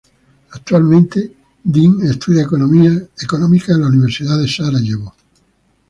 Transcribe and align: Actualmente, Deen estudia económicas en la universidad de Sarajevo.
Actualmente, 0.53 1.31
Deen 1.63 2.01
estudia 2.09 2.41
económicas 2.41 3.69
en 3.75 3.81
la 3.81 3.87
universidad 3.89 4.35
de 4.39 4.47
Sarajevo. 4.47 5.13